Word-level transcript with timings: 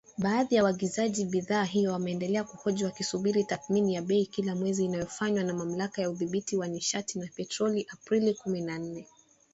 Baadhi 0.17 0.55
ya 0.55 0.63
waagizaji 0.63 1.25
bidhaa 1.25 1.63
hiyo 1.63 1.91
wameendelea 1.91 2.43
kuhoji 2.43 2.83
wakisubiri 2.83 3.43
tathmini 3.43 3.93
ya 3.95 4.01
bei 4.01 4.25
kila 4.25 4.55
mwezi 4.55 4.85
inayofanywa 4.85 5.43
na 5.43 5.53
Mamlaka 5.53 6.01
ya 6.01 6.09
Udhibiti 6.09 6.57
wa 6.57 6.67
Nishati 6.67 7.19
na 7.19 7.27
Petroli 7.35 7.87
Aprili 7.93 8.33
kumi 8.33 8.61
na 8.61 8.77
nne. 8.77 9.07